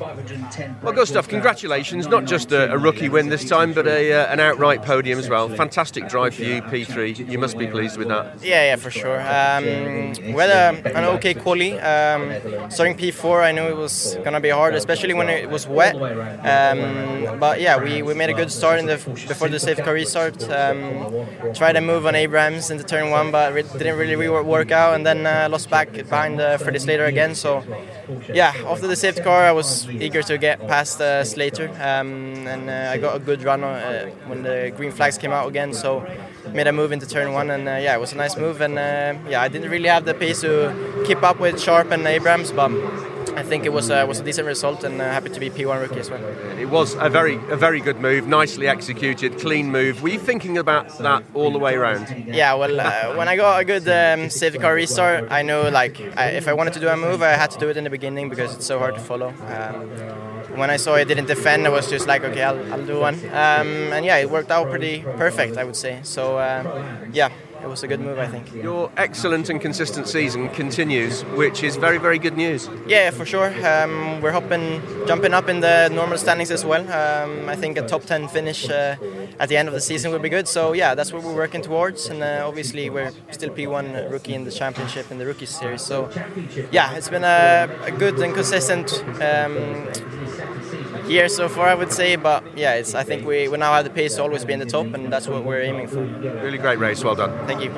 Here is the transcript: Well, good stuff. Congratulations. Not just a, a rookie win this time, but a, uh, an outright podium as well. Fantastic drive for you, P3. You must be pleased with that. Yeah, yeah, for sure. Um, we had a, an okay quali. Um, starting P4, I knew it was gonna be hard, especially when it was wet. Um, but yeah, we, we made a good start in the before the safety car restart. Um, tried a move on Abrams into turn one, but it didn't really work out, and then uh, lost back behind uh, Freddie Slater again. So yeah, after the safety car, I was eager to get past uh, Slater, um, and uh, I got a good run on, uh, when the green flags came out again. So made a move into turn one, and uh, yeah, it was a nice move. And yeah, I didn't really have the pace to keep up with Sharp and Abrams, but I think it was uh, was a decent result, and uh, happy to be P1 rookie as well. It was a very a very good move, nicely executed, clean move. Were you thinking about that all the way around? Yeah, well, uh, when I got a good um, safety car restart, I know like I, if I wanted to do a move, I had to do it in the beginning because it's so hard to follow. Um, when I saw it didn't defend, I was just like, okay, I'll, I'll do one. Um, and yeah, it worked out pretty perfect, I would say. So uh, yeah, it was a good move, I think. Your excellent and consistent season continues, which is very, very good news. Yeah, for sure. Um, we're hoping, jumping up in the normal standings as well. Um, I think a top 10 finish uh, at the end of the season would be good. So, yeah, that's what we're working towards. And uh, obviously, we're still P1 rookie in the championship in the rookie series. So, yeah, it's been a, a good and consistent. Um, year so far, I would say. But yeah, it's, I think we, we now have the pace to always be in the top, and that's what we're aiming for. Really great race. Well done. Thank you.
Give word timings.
Well, 0.00 0.94
good 0.94 1.08
stuff. 1.08 1.28
Congratulations. 1.28 2.06
Not 2.06 2.24
just 2.24 2.52
a, 2.52 2.72
a 2.72 2.78
rookie 2.78 3.08
win 3.08 3.28
this 3.28 3.46
time, 3.48 3.74
but 3.74 3.86
a, 3.86 4.12
uh, 4.12 4.32
an 4.32 4.40
outright 4.40 4.82
podium 4.82 5.18
as 5.18 5.28
well. 5.28 5.48
Fantastic 5.48 6.08
drive 6.08 6.34
for 6.34 6.42
you, 6.42 6.62
P3. 6.62 7.28
You 7.30 7.38
must 7.38 7.58
be 7.58 7.66
pleased 7.66 7.98
with 7.98 8.08
that. 8.08 8.42
Yeah, 8.42 8.64
yeah, 8.64 8.76
for 8.76 8.90
sure. 8.90 9.20
Um, 9.20 9.64
we 9.64 10.32
had 10.32 10.50
a, 10.50 10.96
an 10.96 11.04
okay 11.16 11.34
quali. 11.34 11.78
Um, 11.78 12.70
starting 12.70 12.96
P4, 12.96 13.44
I 13.44 13.52
knew 13.52 13.64
it 13.64 13.76
was 13.76 14.16
gonna 14.24 14.40
be 14.40 14.48
hard, 14.48 14.74
especially 14.74 15.12
when 15.14 15.28
it 15.28 15.50
was 15.50 15.66
wet. 15.66 15.94
Um, 15.96 17.38
but 17.38 17.60
yeah, 17.60 17.82
we, 17.82 18.02
we 18.02 18.14
made 18.14 18.30
a 18.30 18.34
good 18.34 18.50
start 18.50 18.78
in 18.78 18.86
the 18.86 18.96
before 19.28 19.48
the 19.48 19.58
safety 19.60 19.82
car 19.82 19.94
restart. 19.94 20.42
Um, 20.50 21.26
tried 21.54 21.76
a 21.76 21.80
move 21.80 22.06
on 22.06 22.14
Abrams 22.14 22.70
into 22.70 22.84
turn 22.84 23.10
one, 23.10 23.30
but 23.30 23.56
it 23.56 23.70
didn't 23.74 23.98
really 23.98 24.16
work 24.28 24.70
out, 24.70 24.94
and 24.94 25.04
then 25.04 25.26
uh, 25.26 25.48
lost 25.50 25.68
back 25.68 25.92
behind 25.92 26.40
uh, 26.40 26.56
Freddie 26.56 26.78
Slater 26.78 27.04
again. 27.04 27.34
So 27.34 27.62
yeah, 28.32 28.52
after 28.66 28.86
the 28.86 28.96
safety 28.96 29.22
car, 29.22 29.44
I 29.44 29.52
was 29.52 29.89
eager 29.90 30.22
to 30.22 30.38
get 30.38 30.66
past 30.68 31.00
uh, 31.00 31.24
Slater, 31.24 31.68
um, 31.80 32.46
and 32.46 32.68
uh, 32.70 32.90
I 32.92 32.98
got 32.98 33.16
a 33.16 33.18
good 33.18 33.42
run 33.42 33.64
on, 33.64 33.74
uh, 33.74 34.10
when 34.26 34.42
the 34.42 34.72
green 34.76 34.92
flags 34.92 35.18
came 35.18 35.32
out 35.32 35.48
again. 35.48 35.72
So 35.74 36.06
made 36.52 36.66
a 36.66 36.72
move 36.72 36.92
into 36.92 37.06
turn 37.06 37.32
one, 37.32 37.50
and 37.50 37.68
uh, 37.68 37.72
yeah, 37.72 37.94
it 37.94 38.00
was 38.00 38.12
a 38.12 38.16
nice 38.16 38.36
move. 38.36 38.60
And 38.60 38.74
yeah, 39.28 39.42
I 39.42 39.48
didn't 39.48 39.70
really 39.70 39.88
have 39.88 40.04
the 40.04 40.14
pace 40.14 40.40
to 40.42 41.04
keep 41.06 41.22
up 41.22 41.40
with 41.40 41.60
Sharp 41.60 41.90
and 41.90 42.06
Abrams, 42.06 42.52
but 42.52 42.70
I 43.36 43.42
think 43.42 43.64
it 43.64 43.72
was 43.72 43.90
uh, 43.90 44.04
was 44.08 44.20
a 44.20 44.24
decent 44.24 44.46
result, 44.46 44.84
and 44.84 45.00
uh, 45.00 45.04
happy 45.04 45.30
to 45.30 45.40
be 45.40 45.50
P1 45.50 45.80
rookie 45.80 46.00
as 46.00 46.10
well. 46.10 46.22
It 46.58 46.68
was 46.68 46.94
a 46.94 47.08
very 47.08 47.36
a 47.50 47.56
very 47.56 47.80
good 47.80 48.00
move, 48.00 48.26
nicely 48.26 48.66
executed, 48.66 49.38
clean 49.38 49.70
move. 49.70 50.02
Were 50.02 50.08
you 50.08 50.18
thinking 50.18 50.58
about 50.58 50.98
that 50.98 51.22
all 51.34 51.50
the 51.52 51.58
way 51.58 51.74
around? 51.74 52.06
Yeah, 52.26 52.54
well, 52.54 52.80
uh, 52.80 53.16
when 53.16 53.28
I 53.28 53.36
got 53.36 53.60
a 53.60 53.64
good 53.64 53.88
um, 53.88 54.30
safety 54.30 54.58
car 54.58 54.74
restart, 54.74 55.30
I 55.30 55.42
know 55.42 55.68
like 55.68 56.00
I, 56.16 56.30
if 56.30 56.48
I 56.48 56.52
wanted 56.52 56.74
to 56.74 56.80
do 56.80 56.88
a 56.88 56.96
move, 56.96 57.22
I 57.22 57.30
had 57.30 57.50
to 57.52 57.58
do 57.58 57.68
it 57.68 57.76
in 57.76 57.84
the 57.84 57.90
beginning 57.90 58.28
because 58.28 58.54
it's 58.54 58.66
so 58.66 58.78
hard 58.78 58.94
to 58.94 59.00
follow. 59.00 59.28
Um, 59.28 59.88
when 60.58 60.70
I 60.70 60.76
saw 60.76 60.94
it 60.96 61.06
didn't 61.06 61.26
defend, 61.26 61.66
I 61.66 61.70
was 61.70 61.88
just 61.88 62.06
like, 62.06 62.24
okay, 62.24 62.42
I'll, 62.42 62.72
I'll 62.72 62.86
do 62.86 62.98
one. 63.00 63.14
Um, 63.14 63.92
and 63.94 64.04
yeah, 64.04 64.16
it 64.16 64.30
worked 64.30 64.50
out 64.50 64.68
pretty 64.68 65.00
perfect, 65.16 65.56
I 65.56 65.64
would 65.64 65.76
say. 65.76 66.00
So 66.02 66.38
uh, 66.38 66.62
yeah, 67.12 67.30
it 67.62 67.68
was 67.68 67.82
a 67.82 67.88
good 67.88 68.00
move, 68.00 68.18
I 68.18 68.26
think. 68.26 68.52
Your 68.54 68.90
excellent 68.96 69.48
and 69.50 69.60
consistent 69.60 70.08
season 70.08 70.48
continues, 70.50 71.22
which 71.36 71.62
is 71.62 71.76
very, 71.76 71.98
very 71.98 72.18
good 72.18 72.36
news. 72.36 72.68
Yeah, 72.86 73.10
for 73.10 73.24
sure. 73.24 73.48
Um, 73.66 74.20
we're 74.20 74.32
hoping, 74.32 74.82
jumping 75.06 75.34
up 75.34 75.48
in 75.48 75.60
the 75.60 75.88
normal 75.88 76.18
standings 76.18 76.50
as 76.50 76.64
well. 76.64 76.82
Um, 76.90 77.48
I 77.48 77.56
think 77.56 77.76
a 77.76 77.86
top 77.86 78.02
10 78.02 78.28
finish 78.28 78.68
uh, 78.68 78.96
at 79.38 79.48
the 79.48 79.56
end 79.56 79.68
of 79.68 79.74
the 79.74 79.80
season 79.80 80.10
would 80.12 80.22
be 80.22 80.28
good. 80.28 80.48
So, 80.48 80.72
yeah, 80.72 80.94
that's 80.94 81.12
what 81.12 81.22
we're 81.22 81.34
working 81.34 81.62
towards. 81.62 82.06
And 82.08 82.22
uh, 82.22 82.44
obviously, 82.46 82.90
we're 82.90 83.12
still 83.30 83.50
P1 83.50 84.10
rookie 84.10 84.34
in 84.34 84.44
the 84.44 84.52
championship 84.52 85.10
in 85.10 85.18
the 85.18 85.26
rookie 85.26 85.46
series. 85.46 85.82
So, 85.82 86.10
yeah, 86.70 86.94
it's 86.94 87.08
been 87.08 87.24
a, 87.24 87.68
a 87.82 87.90
good 87.90 88.18
and 88.18 88.34
consistent. 88.34 89.04
Um, 89.20 89.88
year 91.10 91.28
so 91.28 91.48
far, 91.48 91.68
I 91.68 91.74
would 91.74 91.92
say. 91.92 92.16
But 92.16 92.56
yeah, 92.56 92.74
it's, 92.74 92.94
I 92.94 93.02
think 93.02 93.26
we, 93.26 93.48
we 93.48 93.58
now 93.58 93.72
have 93.74 93.84
the 93.84 93.90
pace 93.90 94.14
to 94.16 94.22
always 94.22 94.44
be 94.44 94.52
in 94.52 94.60
the 94.60 94.66
top, 94.66 94.86
and 94.94 95.12
that's 95.12 95.28
what 95.28 95.44
we're 95.44 95.62
aiming 95.62 95.88
for. 95.88 96.02
Really 96.02 96.58
great 96.58 96.78
race. 96.78 97.02
Well 97.04 97.14
done. 97.16 97.46
Thank 97.46 97.62
you. 97.62 97.70